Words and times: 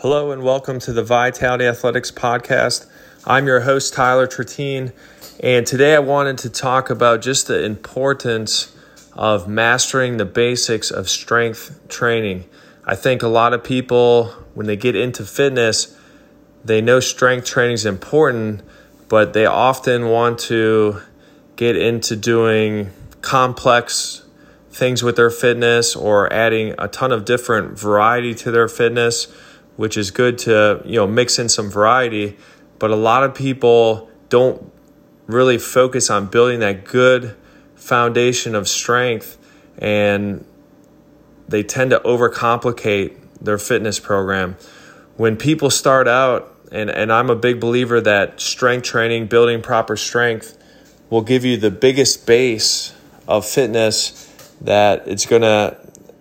Hello 0.00 0.30
and 0.30 0.44
welcome 0.44 0.78
to 0.78 0.92
the 0.92 1.02
Vitality 1.02 1.66
Athletics 1.66 2.12
Podcast. 2.12 2.86
I'm 3.26 3.48
your 3.48 3.62
host, 3.62 3.94
Tyler 3.94 4.28
Tratine, 4.28 4.92
and 5.40 5.66
today 5.66 5.96
I 5.96 5.98
wanted 5.98 6.38
to 6.38 6.50
talk 6.50 6.88
about 6.88 7.20
just 7.20 7.48
the 7.48 7.64
importance 7.64 8.76
of 9.14 9.48
mastering 9.48 10.16
the 10.16 10.24
basics 10.24 10.92
of 10.92 11.08
strength 11.08 11.80
training. 11.88 12.44
I 12.84 12.94
think 12.94 13.24
a 13.24 13.26
lot 13.26 13.52
of 13.52 13.64
people, 13.64 14.26
when 14.54 14.68
they 14.68 14.76
get 14.76 14.94
into 14.94 15.24
fitness, 15.24 15.98
they 16.64 16.80
know 16.80 17.00
strength 17.00 17.46
training 17.48 17.74
is 17.74 17.84
important, 17.84 18.62
but 19.08 19.32
they 19.32 19.46
often 19.46 20.10
want 20.10 20.38
to 20.38 21.02
get 21.56 21.74
into 21.74 22.14
doing 22.14 22.90
complex 23.20 24.24
things 24.70 25.02
with 25.02 25.16
their 25.16 25.30
fitness 25.30 25.96
or 25.96 26.32
adding 26.32 26.76
a 26.78 26.86
ton 26.86 27.10
of 27.10 27.24
different 27.24 27.76
variety 27.76 28.32
to 28.36 28.52
their 28.52 28.68
fitness 28.68 29.26
which 29.78 29.96
is 29.96 30.10
good 30.10 30.36
to 30.36 30.82
you 30.84 30.96
know 30.96 31.06
mix 31.06 31.38
in 31.38 31.48
some 31.48 31.70
variety. 31.70 32.36
But 32.80 32.90
a 32.90 32.96
lot 32.96 33.22
of 33.22 33.32
people 33.32 34.10
don't 34.28 34.72
really 35.26 35.56
focus 35.56 36.10
on 36.10 36.26
building 36.26 36.58
that 36.60 36.84
good 36.84 37.36
foundation 37.76 38.56
of 38.56 38.66
strength, 38.66 39.38
and 39.78 40.44
they 41.46 41.62
tend 41.62 41.90
to 41.92 42.00
overcomplicate 42.00 43.16
their 43.40 43.56
fitness 43.56 44.00
program. 44.00 44.56
When 45.16 45.36
people 45.36 45.70
start 45.70 46.08
out, 46.08 46.54
and, 46.72 46.90
and 46.90 47.12
I'm 47.12 47.30
a 47.30 47.36
big 47.36 47.60
believer 47.60 48.00
that 48.00 48.40
strength 48.40 48.84
training, 48.84 49.28
building 49.28 49.62
proper 49.62 49.96
strength, 49.96 50.58
will 51.08 51.22
give 51.22 51.44
you 51.44 51.56
the 51.56 51.70
biggest 51.70 52.26
base 52.26 52.92
of 53.28 53.46
fitness 53.46 54.24
that 54.60 55.06
it's 55.06 55.24
going 55.24 55.42
to 55.42 55.76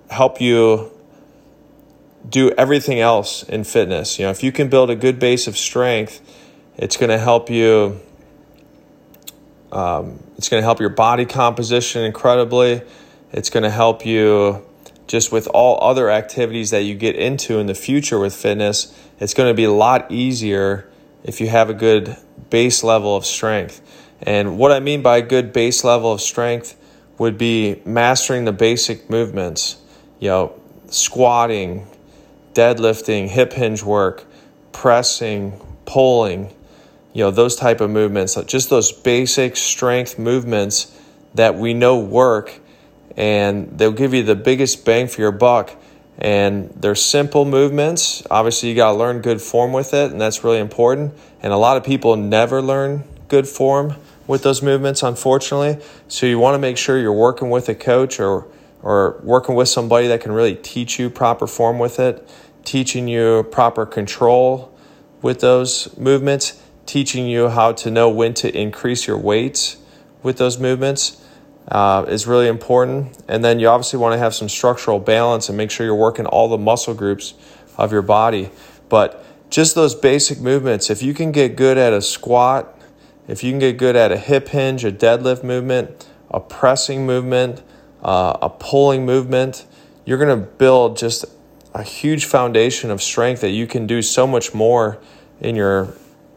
help 0.09 0.39
you 0.39 0.91
do 2.29 2.51
everything 2.51 2.99
else 2.99 3.43
in 3.43 3.63
fitness. 3.63 4.19
You 4.19 4.25
know, 4.25 4.31
if 4.31 4.43
you 4.43 4.51
can 4.51 4.69
build 4.69 4.89
a 4.89 4.95
good 4.95 5.19
base 5.19 5.47
of 5.47 5.57
strength, 5.57 6.21
it's 6.77 6.97
going 6.97 7.09
to 7.09 7.17
help 7.17 7.49
you. 7.49 7.99
Um, 9.71 10.23
it's 10.37 10.49
going 10.49 10.61
to 10.61 10.65
help 10.65 10.79
your 10.79 10.89
body 10.89 11.25
composition 11.25 12.03
incredibly. 12.03 12.81
It's 13.31 13.49
going 13.49 13.63
to 13.63 13.69
help 13.69 14.05
you 14.05 14.65
just 15.07 15.31
with 15.31 15.47
all 15.47 15.79
other 15.81 16.09
activities 16.09 16.69
that 16.71 16.83
you 16.83 16.95
get 16.95 17.15
into 17.15 17.59
in 17.59 17.67
the 17.67 17.75
future 17.75 18.19
with 18.19 18.33
fitness. 18.33 18.97
It's 19.19 19.33
going 19.33 19.49
to 19.49 19.53
be 19.53 19.63
a 19.63 19.71
lot 19.71 20.11
easier 20.11 20.89
if 21.23 21.41
you 21.41 21.47
have 21.47 21.69
a 21.69 21.73
good 21.73 22.15
base 22.49 22.83
level 22.83 23.15
of 23.15 23.25
strength. 23.25 23.81
And 24.21 24.57
what 24.57 24.71
I 24.71 24.79
mean 24.79 25.01
by 25.01 25.17
a 25.17 25.21
good 25.21 25.53
base 25.53 25.83
level 25.83 26.11
of 26.11 26.21
strength 26.21 26.75
would 27.17 27.37
be 27.37 27.81
mastering 27.85 28.45
the 28.45 28.51
basic 28.51 29.09
movements, 29.09 29.77
you 30.19 30.29
know, 30.29 30.59
squatting, 30.89 31.87
deadlifting, 32.57 33.27
hip 33.27 33.53
hinge 33.53 33.83
work, 33.83 34.25
pressing, 34.71 35.61
pulling, 35.85 36.53
you 37.13 37.23
know, 37.23 37.31
those 37.31 37.55
type 37.55 37.81
of 37.81 37.89
movements, 37.89 38.35
just 38.45 38.69
those 38.69 38.91
basic 38.91 39.55
strength 39.55 40.17
movements 40.17 40.99
that 41.35 41.55
we 41.55 41.73
know 41.73 41.99
work 41.99 42.59
and 43.15 43.77
they'll 43.77 43.91
give 43.91 44.13
you 44.13 44.23
the 44.23 44.35
biggest 44.35 44.85
bang 44.85 45.07
for 45.07 45.21
your 45.21 45.31
buck. 45.31 45.75
And 46.19 46.69
they're 46.75 46.95
simple 46.95 47.45
movements. 47.45 48.25
Obviously, 48.29 48.69
you 48.69 48.75
got 48.75 48.91
to 48.91 48.97
learn 48.97 49.21
good 49.21 49.41
form 49.41 49.71
with 49.71 49.93
it, 49.93 50.11
and 50.11 50.19
that's 50.19 50.43
really 50.43 50.59
important. 50.59 51.13
And 51.41 51.53
a 51.53 51.57
lot 51.57 51.77
of 51.77 51.83
people 51.83 52.15
never 52.15 52.61
learn 52.61 53.03
good 53.27 53.47
form 53.47 53.95
with 54.25 54.41
those 54.41 54.63
movements, 54.63 55.03
unfortunately. 55.03 55.83
So 56.07 56.25
you 56.25 56.39
want 56.39 56.55
to 56.55 56.59
make 56.59 56.77
sure 56.77 56.97
you're 56.97 57.13
working 57.13 57.49
with 57.49 57.69
a 57.69 57.75
coach 57.75 58.19
or 58.19 58.47
or 58.83 59.19
working 59.23 59.55
with 59.55 59.67
somebody 59.67 60.07
that 60.07 60.21
can 60.21 60.31
really 60.31 60.55
teach 60.55 60.99
you 60.99 61.09
proper 61.09 61.47
form 61.47 61.79
with 61.79 61.99
it 61.99 62.27
teaching 62.67 63.07
you 63.07 63.47
proper 63.49 63.85
control 63.85 64.77
with 65.21 65.39
those 65.39 65.97
movements, 65.97 66.61
teaching 66.85 67.25
you 67.25 67.47
how 67.47 67.71
to 67.71 67.89
know 67.89 68.09
when 68.09 68.33
to 68.33 68.53
increase 68.55 69.07
your 69.07 69.17
weights 69.17 69.77
with 70.21 70.37
those 70.37 70.59
movements 70.59 71.23
uh, 71.69 72.03
is 72.09 72.27
really 72.27 72.49
important. 72.49 73.17
And 73.29 73.41
then 73.43 73.61
you 73.61 73.69
obviously 73.69 73.99
want 73.99 74.15
to 74.15 74.19
have 74.19 74.35
some 74.35 74.49
structural 74.49 74.99
balance 74.99 75.47
and 75.47 75.57
make 75.57 75.71
sure 75.71 75.85
you're 75.85 75.95
working 75.95 76.25
all 76.25 76.49
the 76.49 76.57
muscle 76.57 76.93
groups 76.93 77.35
of 77.77 77.93
your 77.93 78.01
body. 78.01 78.49
But 78.89 79.23
just 79.49 79.73
those 79.73 79.95
basic 79.95 80.41
movements, 80.41 80.89
if 80.89 81.01
you 81.01 81.13
can 81.13 81.31
get 81.31 81.55
good 81.55 81.77
at 81.77 81.93
a 81.93 82.01
squat, 82.01 82.77
if 83.29 83.45
you 83.45 83.51
can 83.53 83.59
get 83.59 83.77
good 83.77 83.95
at 83.95 84.11
a 84.11 84.17
hip 84.17 84.49
hinge, 84.49 84.83
a 84.83 84.91
deadlift 84.91 85.41
movement, 85.41 86.05
a 86.29 86.41
pressing 86.41 87.05
movement, 87.05 87.63
uh, 88.03 88.37
a 88.41 88.49
pulling 88.49 89.05
movement, 89.05 89.65
you're 90.03 90.17
going 90.17 90.37
to 90.37 90.45
build 90.45 90.97
just 90.97 91.23
a 91.77 91.83
huge 91.83 92.25
foundation 92.25 92.89
of 92.89 93.03
strength 93.03 93.41
that 93.41 93.51
you 93.51 93.67
can 93.67 93.85
do 93.85 94.01
so 94.01 94.25
much 94.25 94.51
more 94.53 94.97
in 95.39 95.55
your 95.55 95.93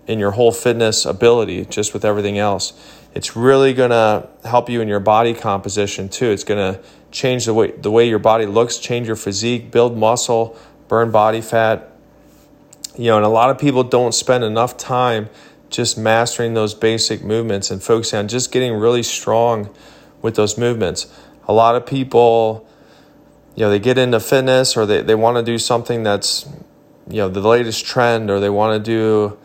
in 0.07 0.19
your 0.19 0.33
whole 0.33 0.53
fitness 0.53 1.07
ability 1.07 1.65
just 1.67 1.95
with 1.95 2.05
everything 2.05 2.37
else. 2.37 2.75
It's 3.15 3.37
really 3.37 3.73
going 3.73 3.91
to 3.91 4.29
help 4.45 4.69
you 4.69 4.81
in 4.81 4.89
your 4.89 5.01
body 5.01 5.33
composition 5.35 6.09
too. 6.09 6.27
It's 6.27 6.45
going 6.45 6.75
to 6.75 6.81
change 7.11 7.47
the 7.47 7.55
way 7.55 7.71
the 7.71 7.91
way 7.91 8.07
your 8.07 8.19
body 8.19 8.45
looks, 8.45 8.77
change 8.77 9.07
your 9.07 9.17
physique, 9.17 9.71
build 9.71 9.97
muscle, 9.97 10.59
burn 10.89 11.11
body 11.11 11.41
fat. 11.41 11.91
You 12.99 13.07
know, 13.07 13.17
and 13.17 13.25
a 13.25 13.31
lot 13.31 13.49
of 13.49 13.59
people 13.59 13.83
don't 13.83 14.13
spend 14.13 14.45
enough 14.45 14.77
time 14.77 15.31
just 15.71 15.97
mastering 15.97 16.53
those 16.53 16.75
basic 16.75 17.25
movements 17.25 17.71
and 17.71 17.83
focusing 17.83 18.19
on 18.19 18.29
just 18.29 18.53
getting 18.53 18.75
really 18.75 19.03
strong 19.03 19.75
with 20.21 20.35
those 20.35 20.59
movements. 20.59 21.07
A 21.49 21.53
lot 21.55 21.77
of 21.77 21.87
people 21.87 22.69
you 23.55 23.65
know 23.65 23.71
they 23.71 23.79
get 23.79 23.99
into 23.99 24.21
fitness 24.21 24.77
or 24.77 24.87
they, 24.87 25.03
they 25.03 25.15
want 25.15 25.37
to 25.37 25.43
do 25.43 25.59
something 25.59 26.03
that's 26.03 26.49
you 27.09 27.17
know 27.17 27.29
the 27.29 27.41
latest 27.41 27.85
trend 27.85 28.31
or 28.31 28.41
they 28.41 28.51
want 28.51 28.83
to 28.83 28.91
do 28.91 29.39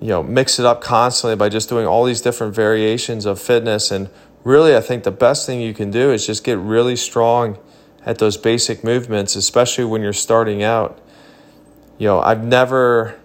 you 0.00 0.08
know 0.08 0.22
mix 0.22 0.58
it 0.58 0.66
up 0.66 0.80
constantly 0.80 1.36
by 1.36 1.48
just 1.48 1.68
doing 1.68 1.86
all 1.86 2.04
these 2.04 2.20
different 2.20 2.54
variations 2.54 3.26
of 3.26 3.40
fitness. 3.40 3.90
And 3.90 4.08
really 4.42 4.74
i 4.74 4.80
think 4.80 5.04
the 5.04 5.10
best 5.10 5.46
thing 5.46 5.60
you 5.60 5.74
can 5.74 5.90
do 5.90 6.12
is 6.12 6.26
just 6.26 6.44
get 6.44 6.58
really 6.58 6.96
strong 6.96 7.58
at 8.06 8.16
those 8.16 8.38
basic 8.38 8.82
movements 8.82 9.36
especially 9.36 9.84
when 9.84 10.02
you're 10.02 10.12
starting 10.12 10.62
out. 10.62 10.98
You 11.98 12.06
know 12.06 12.20
i've 12.20 12.44
never 12.44 13.18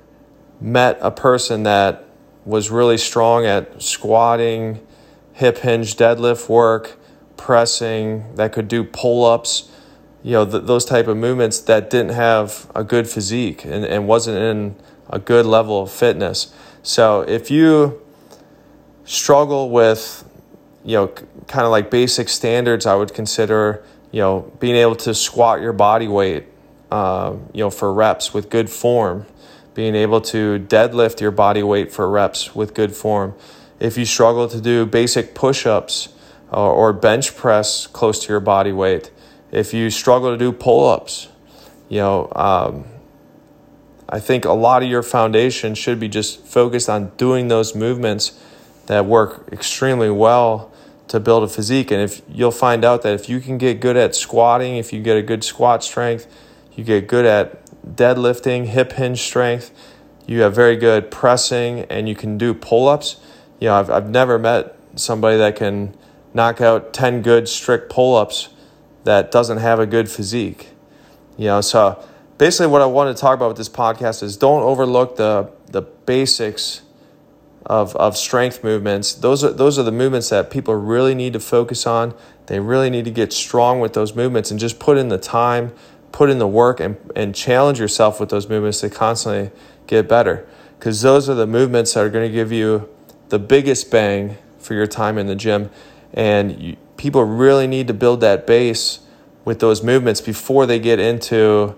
met 0.60 0.98
a 1.02 1.12
person 1.12 1.64
that 1.64 2.04
was 2.46 2.70
really 2.70 2.98
strong 2.98 3.46
at 3.46 3.82
squatting 3.82 4.86
hip 5.34 5.60
hinge 5.60 5.96
deadlift 5.96 6.50
work 6.50 6.98
pressing, 7.46 8.36
that 8.38 8.52
could 8.52 8.68
do 8.68 8.84
pull 8.84 9.24
ups, 9.24 9.70
you 10.24 10.32
know, 10.32 10.50
th- 10.50 10.64
those 10.64 10.84
type 10.84 11.08
of 11.08 11.16
movements 11.16 11.60
that 11.60 11.92
didn't 11.92 12.14
have 12.14 12.72
a 12.74 12.84
good 12.84 13.08
physique 13.08 13.64
and, 13.64 13.86
and 13.86 14.08
wasn't 14.08 14.36
in 14.36 14.76
a 15.12 15.20
good 15.20 15.46
level 15.46 15.84
of 15.84 15.92
fitness. 15.92 16.52
So 16.82 17.22
if 17.22 17.52
you 17.52 18.02
struggle 19.04 19.70
with, 19.70 20.28
you 20.84 20.98
know, 20.98 21.08
kind 21.46 21.66
of 21.66 21.70
like 21.70 21.92
basic 21.92 22.30
standards, 22.30 22.88
I 22.88 22.96
would 22.96 23.14
consider, 23.14 23.84
you 24.12 24.22
know, 24.22 24.52
being 24.60 24.76
able 24.76 24.96
to 24.96 25.14
squat 25.14 25.62
your 25.62 25.74
body 25.74 26.08
weight, 26.08 26.46
uh, 26.90 27.36
you 27.54 27.64
know, 27.64 27.70
for 27.70 27.94
reps 27.94 28.34
with 28.34 28.50
good 28.50 28.72
form, 28.72 29.28
being 29.76 29.94
able 29.94 30.22
to 30.22 30.66
deadlift 30.68 31.22
your 31.22 31.30
body 31.30 31.62
weight 31.62 31.92
for 31.92 32.10
reps 32.10 32.56
with 32.56 32.74
good 32.74 32.96
form. 32.96 33.36
If 33.80 34.00
you 34.00 34.06
struggle 34.06 34.48
to 34.48 34.60
do 34.60 34.88
basic 34.88 35.36
push 35.36 35.68
ups, 35.68 36.10
or, 36.56 36.94
bench 36.94 37.36
press 37.36 37.88
close 37.88 38.20
to 38.26 38.30
your 38.32 38.40
body 38.40 38.72
weight. 38.72 39.12
If 39.52 39.74
you 39.74 39.90
struggle 39.90 40.32
to 40.32 40.38
do 40.38 40.52
pull 40.52 40.88
ups, 40.88 41.28
you 41.90 42.00
know, 42.00 42.32
um, 42.36 42.86
I 44.08 44.20
think 44.20 44.46
a 44.46 44.54
lot 44.54 44.84
of 44.84 44.90
your 44.90 45.04
foundation 45.04 45.76
should 45.76 46.00
be 46.00 46.08
just 46.08 46.46
focused 46.46 46.90
on 46.90 47.12
doing 47.18 47.48
those 47.48 47.76
movements 47.76 48.40
that 48.86 49.06
work 49.06 49.50
extremely 49.52 50.10
well 50.10 50.72
to 51.08 51.20
build 51.20 51.44
a 51.44 51.48
physique. 51.48 51.92
And 51.92 52.02
if 52.02 52.22
you'll 52.30 52.52
find 52.52 52.86
out 52.86 53.02
that 53.02 53.14
if 53.14 53.30
you 53.30 53.40
can 53.40 53.58
get 53.58 53.80
good 53.80 53.98
at 53.98 54.16
squatting, 54.16 54.78
if 54.78 54.94
you 54.94 55.02
get 55.02 55.18
a 55.18 55.22
good 55.22 55.44
squat 55.44 55.84
strength, 55.84 56.28
you 56.76 56.84
get 56.84 57.08
good 57.08 57.26
at 57.26 57.66
deadlifting, 57.86 58.68
hip 58.68 58.94
hinge 58.94 59.22
strength, 59.22 59.72
you 60.28 60.42
have 60.42 60.56
very 60.56 60.76
good 60.76 61.12
pressing, 61.12 61.82
and 61.82 62.10
you 62.10 62.16
can 62.16 62.38
do 62.38 62.54
pull 62.54 62.88
ups. 62.88 63.18
You 63.60 63.68
know, 63.68 63.76
I've, 63.76 63.90
I've 63.90 64.10
never 64.10 64.40
met 64.40 64.76
somebody 64.96 65.38
that 65.38 65.56
can 65.56 65.96
knock 66.36 66.62
out 66.62 66.94
10 66.94 67.24
good 67.24 67.48
strict 67.48 67.90
pull 67.90 68.16
ups 68.16 68.50
that 69.06 69.32
doesn't 69.32 69.58
have 69.58 69.80
a 69.80 69.86
good 69.88 70.12
physique. 70.12 70.70
You 71.38 71.46
know, 71.46 71.62
so 71.62 72.06
basically 72.38 72.68
what 72.68 72.82
I 72.82 72.86
want 72.86 73.16
to 73.16 73.20
talk 73.20 73.36
about 73.36 73.48
with 73.48 73.58
this 73.58 73.70
podcast 73.70 74.22
is 74.22 74.38
don't 74.38 74.62
overlook 74.62 75.16
the 75.16 75.50
the 75.68 75.82
basics 75.82 76.82
of 77.66 77.96
of 77.96 78.18
strength 78.18 78.64
movements. 78.64 79.14
Those 79.14 79.44
are 79.44 79.52
those 79.52 79.80
are 79.80 79.84
the 79.84 79.92
movements 79.92 80.30
that 80.30 80.52
people 80.52 80.76
really 80.76 81.16
need 81.16 81.34
to 81.34 81.40
focus 81.40 81.88
on. 81.88 82.14
They 82.48 82.60
really 82.60 82.90
need 82.90 83.06
to 83.06 83.12
get 83.12 83.34
strong 83.34 83.80
with 83.80 83.94
those 83.94 84.16
movements 84.16 84.52
and 84.52 84.60
just 84.60 84.78
put 84.78 84.98
in 84.98 85.10
the 85.10 85.18
time, 85.18 85.74
put 86.12 86.30
in 86.30 86.38
the 86.38 86.48
work 86.48 86.80
and 86.80 86.98
and 87.16 87.34
challenge 87.34 87.80
yourself 87.80 88.20
with 88.20 88.30
those 88.30 88.50
movements 88.50 88.82
to 88.82 88.90
constantly 88.90 89.52
get 89.88 90.08
better. 90.08 90.46
Cuz 90.80 91.02
those 91.02 91.30
are 91.30 91.36
the 91.36 91.48
movements 91.48 91.94
that 91.94 92.04
are 92.06 92.10
going 92.10 92.30
to 92.30 92.34
give 92.34 92.52
you 92.52 92.90
the 93.30 93.40
biggest 93.40 93.90
bang 93.90 94.38
for 94.60 94.74
your 94.74 94.88
time 94.88 95.18
in 95.18 95.28
the 95.28 95.36
gym 95.36 95.70
and 96.16 96.60
you, 96.60 96.78
people 96.98 97.24
really 97.24 97.68
need 97.68 97.88
to 97.88 97.94
build 97.94 98.22
that 98.22 98.48
base 98.48 99.00
with 99.44 99.60
those 99.60 99.84
movements 99.84 100.22
before 100.22 100.66
they 100.66 100.80
get 100.80 100.98
into, 100.98 101.76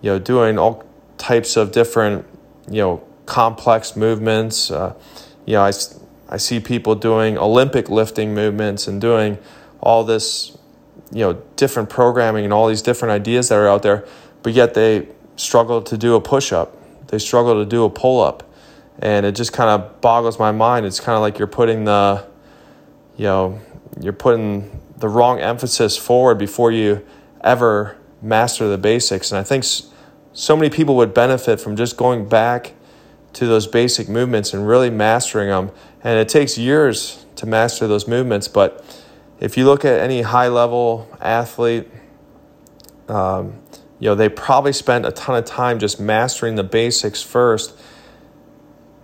you 0.00 0.10
know, 0.12 0.18
doing 0.18 0.58
all 0.58 0.84
types 1.18 1.56
of 1.56 1.72
different, 1.72 2.24
you 2.70 2.80
know, 2.80 3.02
complex 3.26 3.96
movements. 3.96 4.70
Uh, 4.70 4.94
you 5.44 5.54
know, 5.54 5.62
I, 5.62 5.72
I 6.28 6.36
see 6.36 6.60
people 6.60 6.94
doing 6.94 7.36
Olympic 7.36 7.90
lifting 7.90 8.32
movements 8.32 8.86
and 8.86 9.00
doing 9.00 9.38
all 9.80 10.04
this, 10.04 10.56
you 11.10 11.20
know, 11.20 11.42
different 11.56 11.90
programming 11.90 12.44
and 12.44 12.54
all 12.54 12.68
these 12.68 12.82
different 12.82 13.12
ideas 13.12 13.48
that 13.48 13.56
are 13.56 13.68
out 13.68 13.82
there, 13.82 14.06
but 14.42 14.52
yet 14.52 14.74
they 14.74 15.08
struggle 15.36 15.82
to 15.82 15.98
do 15.98 16.14
a 16.14 16.20
push 16.20 16.52
up. 16.52 16.76
They 17.08 17.18
struggle 17.18 17.54
to 17.54 17.66
do 17.68 17.84
a 17.84 17.90
pull 17.90 18.22
up. 18.22 18.44
And 19.00 19.26
it 19.26 19.32
just 19.32 19.52
kind 19.52 19.70
of 19.70 20.00
boggles 20.00 20.38
my 20.38 20.52
mind. 20.52 20.86
It's 20.86 21.00
kind 21.00 21.16
of 21.16 21.22
like 21.22 21.38
you're 21.38 21.48
putting 21.48 21.84
the, 21.84 22.26
you 23.16 23.24
know, 23.24 23.60
you're 23.98 24.12
putting 24.12 24.80
the 24.96 25.08
wrong 25.08 25.40
emphasis 25.40 25.96
forward 25.96 26.36
before 26.36 26.70
you 26.70 27.04
ever 27.42 27.96
master 28.22 28.68
the 28.68 28.78
basics. 28.78 29.32
And 29.32 29.38
I 29.38 29.42
think 29.42 29.64
so 30.32 30.56
many 30.56 30.70
people 30.70 30.96
would 30.96 31.14
benefit 31.14 31.60
from 31.60 31.76
just 31.76 31.96
going 31.96 32.28
back 32.28 32.74
to 33.32 33.46
those 33.46 33.66
basic 33.66 34.08
movements 34.08 34.52
and 34.52 34.66
really 34.66 34.90
mastering 34.90 35.48
them. 35.48 35.70
And 36.02 36.18
it 36.18 36.28
takes 36.28 36.58
years 36.58 37.24
to 37.36 37.46
master 37.46 37.86
those 37.86 38.06
movements. 38.06 38.48
But 38.48 38.84
if 39.38 39.56
you 39.56 39.64
look 39.64 39.84
at 39.84 40.00
any 40.00 40.22
high 40.22 40.48
level 40.48 41.08
athlete, 41.20 41.88
um, 43.08 43.54
you 43.98 44.06
know, 44.06 44.14
they 44.14 44.28
probably 44.28 44.72
spent 44.72 45.06
a 45.06 45.12
ton 45.12 45.36
of 45.36 45.44
time 45.44 45.78
just 45.78 46.00
mastering 46.00 46.54
the 46.54 46.64
basics 46.64 47.22
first, 47.22 47.78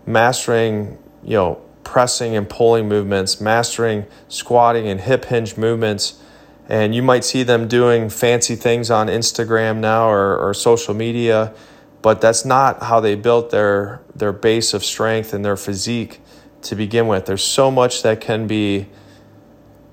mastering, 0.07 0.99
you 1.23 1.35
know, 1.35 1.63
pressing 1.87 2.37
and 2.37 2.49
pulling 2.49 2.89
movements, 2.89 3.41
mastering 3.41 4.07
squatting 4.29 4.89
and 4.89 5.01
hip 5.01 5.27
hinge 5.27 5.57
movements 5.57 6.21
and 6.69 6.95
you 6.95 7.03
might 7.03 7.25
see 7.25 7.43
them 7.43 7.69
doing 7.69 8.09
fancy 8.09 8.57
things 8.57 8.91
on 8.91 9.07
Instagram 9.07 9.79
now 9.79 10.09
or, 10.09 10.37
or 10.37 10.53
social 10.53 10.95
media, 10.95 11.55
but 12.03 12.21
that's 12.21 12.45
not 12.45 12.83
how 12.83 13.01
they 13.01 13.15
built 13.15 13.51
their 13.51 14.03
their 14.15 14.33
base 14.33 14.75
of 14.75 14.85
strength 14.85 15.33
and 15.33 15.45
their 15.45 15.57
physique 15.57 16.21
to 16.63 16.75
begin 16.75 17.07
with. 17.07 17.27
There's 17.27 17.45
so 17.45 17.71
much 17.71 18.03
that 18.03 18.21
can 18.21 18.47
be 18.47 18.87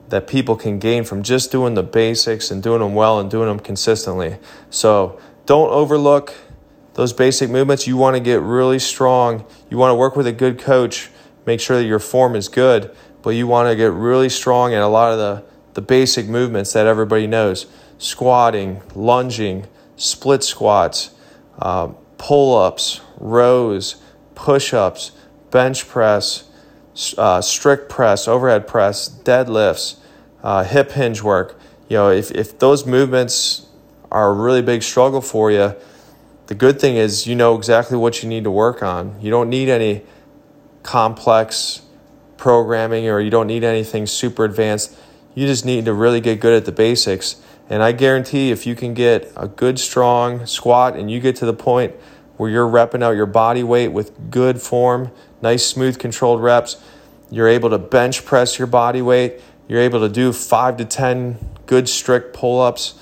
that 0.10 0.28
people 0.28 0.56
can 0.56 0.80
gain 0.80 1.04
from 1.04 1.24
just 1.24 1.52
doing 1.52 1.74
the 1.76 1.84
basics 1.84 2.52
and 2.52 2.62
doing 2.62 2.80
them 2.80 2.94
well 2.96 3.20
and 3.20 3.30
doing 3.30 3.48
them 3.48 3.60
consistently. 3.60 4.38
So 4.70 5.20
don't 5.46 5.70
overlook 5.70 6.34
those 6.94 7.14
basic 7.14 7.50
movements. 7.50 7.88
You 7.88 7.98
want 7.98 8.16
to 8.16 8.20
get 8.20 8.42
really 8.42 8.80
strong. 8.80 9.46
You 9.70 9.78
want 9.78 9.92
to 9.92 9.96
work 9.96 10.16
with 10.16 10.28
a 10.28 10.32
good 10.32 10.60
coach. 10.60 11.10
Make 11.46 11.60
sure 11.60 11.78
that 11.78 11.86
your 11.86 12.00
form 12.00 12.36
is 12.36 12.48
good, 12.48 12.96
but 13.22 13.32
you 13.32 13.48
want 13.48 13.70
to 13.70 13.76
get 13.76 13.92
really 13.92 14.30
strong 14.30 14.74
at 14.74 14.82
a 14.82 14.88
lot 14.88 15.12
of 15.12 15.18
the 15.18 15.54
the 15.74 15.82
basic 15.82 16.28
movements 16.28 16.74
that 16.74 16.86
everybody 16.88 17.28
knows 17.28 17.66
squatting, 17.98 18.82
lunging, 18.96 19.66
split 19.96 20.44
squats, 20.44 21.12
uh, 21.60 21.88
pull 22.18 22.58
ups, 22.58 23.02
rows, 23.18 23.96
push 24.36 24.74
ups, 24.74 25.12
bench 25.52 25.88
press, 25.88 26.44
uh, 27.18 27.40
strict 27.40 27.90
press, 27.90 28.28
overhead 28.28 28.68
press, 28.68 29.08
deadlifts, 29.24 29.98
uh, 30.44 30.64
hip 30.64 30.92
hinge 30.92 31.22
work. 31.22 31.58
You 31.88 31.98
know, 31.98 32.10
if, 32.10 32.30
if 32.32 32.60
those 32.60 32.86
movements 32.86 33.68
are 34.12 34.30
a 34.30 34.34
really 34.34 34.62
big 34.62 34.84
struggle 34.84 35.22
for 35.22 35.50
you, 35.50 35.76
the 36.48 36.56
good 36.56 36.82
thing 36.82 36.98
is 36.98 37.26
you 37.26 37.36
know 37.36 37.56
exactly 37.56 37.98
what 37.98 38.22
you 38.22 38.28
need 38.28 38.44
to 38.44 38.52
work 38.52 38.84
on. 38.84 39.20
You 39.22 39.32
don't 39.32 39.50
need 39.50 39.70
any 39.70 40.02
complex 40.84 41.82
programming 42.38 43.08
or 43.08 43.20
you 43.20 43.30
don't 43.30 43.48
need 43.48 43.64
anything 43.64 44.06
super 44.06 44.44
advanced 44.44 44.96
you 45.36 45.48
just 45.48 45.66
need 45.66 45.86
to 45.86 45.94
really 45.94 46.22
get 46.22 46.40
good 46.40 46.54
at 46.54 46.66
the 46.66 46.72
basics. 46.72 47.38
And 47.70 47.82
I 47.82 47.92
guarantee 47.92 48.52
if 48.52 48.66
you 48.66 48.76
can 48.76 48.94
get 48.94 49.32
a 49.36 49.48
good, 49.48 49.80
strong 49.80 50.46
squat 50.46 50.96
and 50.96 51.10
you 51.10 51.20
get 51.20 51.36
to 51.38 51.46
the 51.46 51.54
point 51.54 51.96
where 52.38 52.50
you're 52.50 52.68
repping 52.68 53.04
out 53.04 53.12
your 53.12 53.26
body 53.26 53.64
weight 53.64 53.90
with 53.90 54.30
good 54.30 54.62
form, 54.62 55.12
nice, 55.42 55.66
smooth, 55.66 55.98
controlled 55.98 56.42
reps, 56.42 56.82
you're 57.32 57.48
able 57.48 57.70
to 57.70 57.78
bench 57.78 58.26
press 58.26 58.60
your 58.60 58.68
body 58.68 59.02
weight, 59.02 59.42
you're 59.68 59.80
able 59.80 60.00
to 60.02 60.10
do 60.10 60.34
five 60.34 60.78
to 60.78 60.86
10 60.86 61.38
good, 61.66 61.88
strict 61.88 62.34
pull 62.34 62.62
ups, 62.62 62.96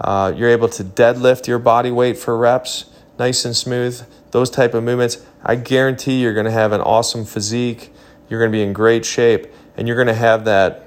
uh, 0.00 0.32
you're 0.34 0.48
able 0.48 0.68
to 0.68 0.82
deadlift 0.82 1.46
your 1.46 1.58
body 1.58 1.90
weight 1.90 2.18
for 2.18 2.36
reps, 2.36 2.86
nice 3.18 3.44
and 3.44 3.56
smooth, 3.56 4.02
those 4.32 4.50
type 4.50 4.74
of 4.74 4.82
movements. 4.82 5.24
I 5.42 5.56
guarantee 5.56 6.20
you're 6.20 6.34
going 6.34 6.46
to 6.46 6.52
have 6.52 6.72
an 6.72 6.80
awesome 6.80 7.24
physique, 7.24 7.92
you're 8.28 8.40
going 8.40 8.52
to 8.52 8.56
be 8.56 8.62
in 8.62 8.72
great 8.72 9.04
shape, 9.04 9.46
and 9.76 9.86
you're 9.88 9.96
going 9.96 10.08
to 10.08 10.14
have 10.14 10.44
that 10.44 10.86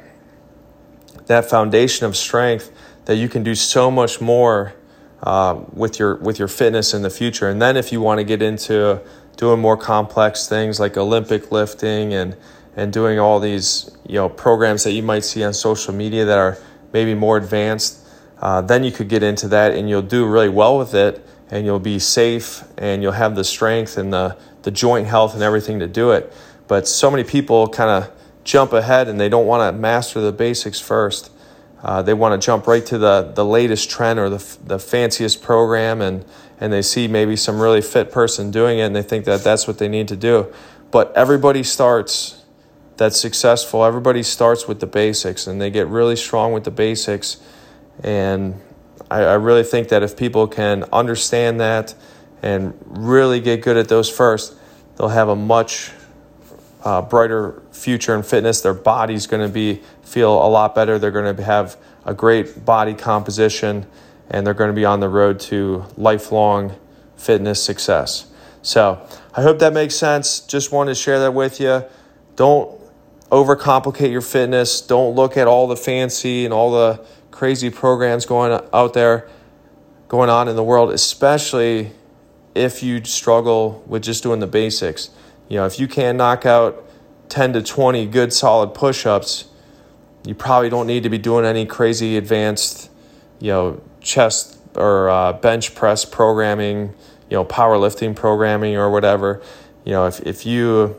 that 1.28 1.50
foundation 1.50 2.06
of 2.06 2.18
strength 2.18 2.72
that 3.06 3.16
you 3.16 3.30
can 3.30 3.44
do 3.44 3.56
so 3.56 3.90
much 3.90 4.20
more 4.20 4.74
uh, 5.24 5.62
with 5.72 6.00
your 6.00 6.16
with 6.18 6.38
your 6.38 6.48
fitness 6.48 6.94
in 6.94 7.02
the 7.02 7.10
future. 7.10 7.50
And 7.50 7.62
then 7.62 7.78
if 7.78 7.92
you 7.92 8.02
want 8.02 8.20
to 8.20 8.24
get 8.24 8.42
into 8.42 9.02
doing 9.38 9.60
more 9.60 9.78
complex 9.78 10.48
things 10.48 10.80
like 10.80 10.98
Olympic 10.98 11.52
lifting 11.52 12.14
and 12.14 12.36
and 12.76 12.92
doing 12.92 13.20
all 13.20 13.40
these 13.40 13.90
you 14.08 14.16
know 14.16 14.30
programs 14.30 14.84
that 14.84 14.92
you 14.92 15.04
might 15.04 15.24
see 15.24 15.44
on 15.44 15.54
social 15.54 15.94
media 15.94 16.26
that 16.26 16.38
are 16.38 16.58
maybe 16.92 17.16
more 17.16 17.38
advanced, 17.38 18.06
uh, 18.40 18.62
then 18.62 18.84
you 18.84 18.92
could 18.92 19.10
get 19.10 19.24
into 19.24 19.48
that 19.48 19.74
and 19.74 19.90
you'll 19.90 20.02
do 20.02 20.26
really 20.26 20.50
well 20.50 20.78
with 20.78 20.94
it 20.94 21.26
and 21.52 21.66
you'll 21.66 21.80
be 21.80 22.00
safe 22.00 22.64
and 22.78 23.02
you'll 23.02 23.12
have 23.12 23.36
the 23.36 23.44
strength 23.44 23.98
and 23.98 24.12
the 24.12 24.38
the 24.64 24.72
joint 24.72 25.08
health 25.08 25.34
and 25.34 25.44
everything 25.44 25.80
to 25.80 25.88
do 25.88 26.12
it. 26.12 26.34
But 26.68 26.88
so 26.88 27.12
many 27.12 27.24
people 27.24 27.68
kind 27.68 27.90
of 27.90 28.12
jump 28.44 28.74
ahead 28.74 29.08
and 29.08 29.20
they 29.20 29.30
don't 29.30 29.46
want 29.46 29.74
to 29.74 29.80
master 29.80 30.20
the 30.20 30.32
basics 30.32 30.80
first. 30.80 31.32
Uh, 31.84 32.02
they 32.02 32.14
want 32.14 32.40
to 32.40 32.44
jump 32.44 32.66
right 32.66 32.86
to 32.86 32.98
the, 32.98 33.32
the 33.36 33.46
latest 33.46 33.90
trend 33.90 34.18
or 34.18 34.30
the, 34.30 34.58
the 34.66 34.80
fanciest 34.80 35.44
program 35.44 36.02
and, 36.02 36.26
and 36.60 36.72
they 36.72 36.82
see 36.82 37.08
maybe 37.08 37.36
some 37.36 37.60
really 37.60 37.82
fit 37.82 38.12
person 38.12 38.52
doing 38.52 38.80
it 38.80 38.84
and 38.84 38.96
they 38.96 39.02
think 39.02 39.26
that 39.26 39.44
that's 39.44 39.68
what 39.68 39.78
they 39.78 39.90
need 39.90 40.08
to 40.08 40.16
do. 40.16 40.52
But 40.92 41.16
everybody 41.16 41.64
starts 41.64 42.40
that's 42.96 43.20
successful, 43.20 43.84
everybody 43.84 44.24
starts 44.24 44.68
with 44.68 44.80
the 44.80 44.88
basics 44.88 45.48
and 45.48 45.60
they 45.60 45.72
get 45.72 45.88
really 45.88 46.16
strong 46.16 46.54
with 46.54 46.64
the 46.64 46.72
basics. 46.72 47.38
And 48.02 48.62
I, 49.14 49.20
I 49.26 49.34
really 49.36 49.64
think 49.64 49.90
that 49.90 50.02
if 50.02 50.18
people 50.18 50.48
can 50.48 50.86
understand 50.92 51.60
that 51.60 51.94
and 52.42 52.74
really 52.88 53.40
get 53.40 53.62
good 53.62 53.78
at 53.78 53.88
those 53.88 54.10
first, 54.10 54.56
they'll 54.96 55.10
have 55.10 55.30
a 55.30 55.36
much 55.36 55.92
uh, 56.84 57.04
brighter 57.04 57.62
future 57.72 58.16
in 58.16 58.24
fitness. 58.24 58.62
Their 58.62 58.74
body's 58.74 59.28
going 59.28 59.46
to 59.46 59.54
be 59.54 59.82
feel 60.02 60.34
a 60.34 60.50
lot 60.50 60.74
better. 60.74 60.98
They're 60.98 61.12
going 61.12 61.36
to 61.36 61.44
have 61.44 61.78
a 62.06 62.16
great 62.16 62.66
body 62.66 62.96
composition, 62.96 63.86
and 64.32 64.48
they're 64.48 64.56
going 64.56 64.72
to 64.72 64.76
be 64.76 64.84
on 64.84 65.00
the 65.00 65.10
road 65.10 65.40
to 65.42 65.86
lifelong 65.96 66.76
fitness 67.16 67.64
success. 67.64 68.26
So 68.64 69.08
I 69.36 69.44
hope 69.44 69.60
that 69.60 69.74
makes 69.74 69.94
sense. 69.94 70.40
Just 70.40 70.72
wanted 70.72 70.92
to 70.92 70.96
share 70.96 71.20
that 71.20 71.36
with 71.36 71.60
you. 71.60 71.84
Don't 72.36 72.82
overcomplicate 73.32 74.12
your 74.12 74.22
fitness. 74.22 74.82
Don't 74.82 75.16
look 75.16 75.38
at 75.38 75.48
all 75.48 75.68
the 75.68 75.78
fancy 75.78 76.46
and 76.46 76.54
all 76.54 76.72
the 76.72 77.06
crazy 77.44 77.70
programs 77.70 78.26
going 78.26 78.58
out 78.72 78.94
there, 78.94 79.28
going 80.08 80.30
on 80.30 80.48
in 80.48 80.56
the 80.56 80.64
world, 80.64 80.94
especially 80.94 81.92
if 82.56 82.82
you 82.82 83.04
struggle 83.04 83.84
with 83.86 84.02
just 84.02 84.24
doing 84.24 84.40
the 84.40 84.48
basics. 84.48 85.10
You 85.50 85.58
know, 85.58 85.66
if 85.66 85.78
you 85.78 85.90
can't 85.90 86.18
knock 86.18 86.46
out 86.46 86.90
10 87.28 87.52
to 87.52 87.62
20 87.62 88.06
good 88.06 88.32
solid 88.32 88.74
push-ups, 88.74 89.50
you 90.26 90.34
probably 90.34 90.70
don't 90.70 90.88
need 90.88 91.04
to 91.04 91.10
be 91.10 91.18
doing 91.18 91.44
any 91.44 91.66
crazy 91.66 92.16
advanced, 92.16 92.90
you 93.42 93.52
know, 93.52 93.82
chest 94.00 94.58
or 94.76 95.10
uh, 95.10 95.34
bench 95.34 95.76
press 95.76 96.06
programming, 96.06 96.94
you 97.30 97.36
know, 97.36 97.44
powerlifting 97.44 98.16
programming 98.16 98.78
or 98.78 98.90
whatever. 98.90 99.42
You 99.84 99.92
know, 99.92 100.08
if, 100.08 100.22
if 100.22 100.46
you, 100.46 100.96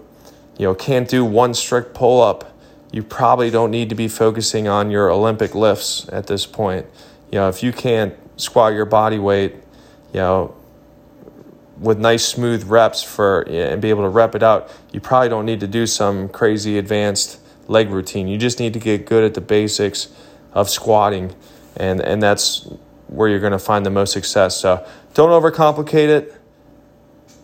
you 0.58 0.66
know, 0.66 0.74
can't 0.74 1.08
do 1.08 1.24
one 1.24 1.54
strict 1.54 1.94
pull-up, 1.94 2.53
you 2.94 3.02
probably 3.02 3.50
don't 3.50 3.72
need 3.72 3.88
to 3.88 3.96
be 3.96 4.06
focusing 4.06 4.68
on 4.68 4.88
your 4.88 5.10
Olympic 5.10 5.52
lifts 5.56 6.08
at 6.12 6.28
this 6.28 6.46
point. 6.46 6.86
You 7.32 7.40
know, 7.40 7.48
if 7.48 7.60
you 7.60 7.72
can't 7.72 8.14
squat 8.36 8.72
your 8.72 8.84
body 8.84 9.18
weight, 9.18 9.56
you 10.12 10.20
know, 10.20 10.54
with 11.76 11.98
nice 11.98 12.24
smooth 12.24 12.62
reps 12.62 13.02
for 13.02 13.40
and 13.48 13.82
be 13.82 13.90
able 13.90 14.04
to 14.04 14.08
rep 14.08 14.36
it 14.36 14.44
out, 14.44 14.70
you 14.92 15.00
probably 15.00 15.28
don't 15.28 15.44
need 15.44 15.58
to 15.58 15.66
do 15.66 15.88
some 15.88 16.28
crazy 16.28 16.78
advanced 16.78 17.40
leg 17.66 17.90
routine. 17.90 18.28
You 18.28 18.38
just 18.38 18.60
need 18.60 18.72
to 18.74 18.78
get 18.78 19.06
good 19.06 19.24
at 19.24 19.34
the 19.34 19.40
basics 19.40 20.06
of 20.52 20.70
squatting, 20.70 21.34
and 21.76 22.00
and 22.00 22.22
that's 22.22 22.68
where 23.08 23.28
you're 23.28 23.40
going 23.40 23.50
to 23.50 23.58
find 23.58 23.84
the 23.84 23.90
most 23.90 24.12
success. 24.12 24.56
So 24.56 24.86
don't 25.14 25.30
overcomplicate 25.30 26.10
it. 26.10 26.32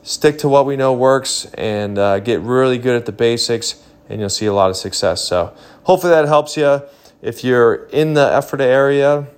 Stick 0.05 0.39
to 0.39 0.49
what 0.49 0.65
we 0.65 0.77
know 0.77 0.93
works, 0.93 1.47
and 1.55 1.99
uh, 1.99 2.21
get 2.21 2.41
really 2.41 2.79
good 2.79 2.95
at 2.95 3.07
the 3.07 3.13
basics, 3.13 3.83
and 4.11 4.21
you'll 4.21 4.29
see 4.29 4.47
a 4.47 4.53
lot 4.53 4.69
of 4.69 4.77
success. 4.77 5.25
So 5.25 5.55
hopefully 5.85 6.11
that 6.11 6.27
helps 6.27 6.57
you. 6.57 6.83
If 7.23 7.45
you're 7.45 7.87
in 7.87 8.15
the 8.15 8.37
Ephrata 8.37 8.65
area 8.65 9.29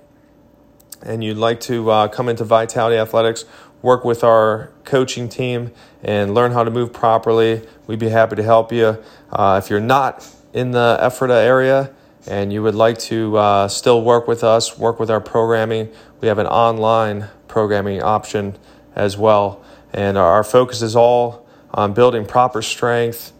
and 1.01 1.23
you'd 1.23 1.37
like 1.37 1.59
to 1.61 1.89
uh, 1.89 2.07
come 2.07 2.27
into 2.27 2.43
Vitality 2.43 2.97
Athletics 2.97 3.45
work 3.81 4.03
with 4.03 4.23
our 4.23 4.71
coaching 4.85 5.29
team 5.29 5.71
and 6.01 6.33
learn 6.33 6.53
how 6.53 6.63
to 6.63 6.71
move 6.71 6.91
properly, 6.91 7.61
we'd 7.85 7.99
be 7.99 8.09
happy 8.09 8.35
to 8.35 8.43
help 8.43 8.71
you. 8.71 8.97
Uh, 9.31 9.61
if 9.63 9.69
you're 9.69 9.79
not 9.79 10.27
in 10.53 10.71
the 10.71 10.97
Ephrata 11.01 11.35
area 11.35 11.93
and 12.25 12.51
you 12.51 12.63
would 12.63 12.75
like 12.75 12.97
to 12.97 13.37
uh, 13.37 13.67
still 13.67 14.01
work 14.01 14.27
with 14.27 14.43
us, 14.43 14.79
work 14.79 14.99
with 14.99 15.11
our 15.11 15.21
programming, 15.21 15.89
we 16.21 16.27
have 16.29 16.39
an 16.39 16.47
online 16.47 17.27
programming 17.47 18.01
option 18.01 18.57
as 18.95 19.17
well. 19.17 19.63
And 19.91 20.17
our 20.17 20.43
focus 20.43 20.81
is 20.81 20.95
all 20.95 21.45
on 21.73 21.93
building 21.93 22.25
proper 22.25 22.61
strength, 22.61 23.33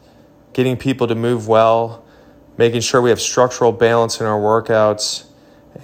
getting 0.54 0.78
people 0.78 1.08
to 1.08 1.16
move 1.16 1.48
well, 1.48 2.04
making 2.58 2.82
sure 2.82 3.02
we 3.02 3.10
have 3.10 3.22
structural 3.22 3.72
balance 3.72 4.20
in 4.20 4.26
our 4.26 4.40
workouts. 4.40 5.26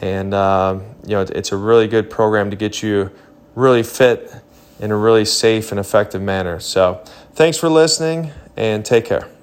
And, 0.01 0.33
uh, 0.33 0.79
you 1.03 1.09
know, 1.09 1.21
it's 1.21 1.51
a 1.51 1.57
really 1.57 1.87
good 1.87 2.09
program 2.09 2.51
to 2.51 2.55
get 2.55 2.83
you 2.83 3.11
really 3.55 3.83
fit 3.83 4.31
in 4.79 4.91
a 4.91 4.97
really 4.97 5.25
safe 5.25 5.71
and 5.71 5.79
effective 5.79 6.21
manner. 6.21 6.59
So, 6.59 7.03
thanks 7.33 7.57
for 7.57 7.69
listening 7.69 8.31
and 8.55 8.85
take 8.85 9.05
care. 9.05 9.38